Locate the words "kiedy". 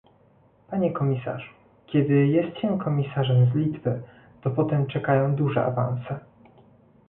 1.87-2.27